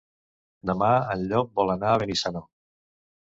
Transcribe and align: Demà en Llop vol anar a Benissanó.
Demà 0.69 0.87
en 1.15 1.25
Llop 1.33 1.51
vol 1.61 1.75
anar 1.75 1.93
a 1.93 2.01
Benissanó. 2.05 2.43